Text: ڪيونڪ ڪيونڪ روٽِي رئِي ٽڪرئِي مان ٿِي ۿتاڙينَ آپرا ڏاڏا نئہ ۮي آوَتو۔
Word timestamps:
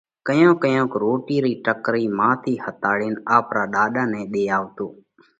ڪيونڪ 0.27 0.57
ڪيونڪ 0.63 0.91
روٽِي 1.03 1.37
رئِي 1.43 1.53
ٽڪرئِي 1.65 2.05
مان 2.17 2.33
ٿِي 2.43 2.53
ۿتاڙينَ 2.65 3.13
آپرا 3.37 3.63
ڏاڏا 3.73 4.03
نئہ 4.11 4.21
ۮي 4.31 4.43
آوَتو۔ 4.57 4.87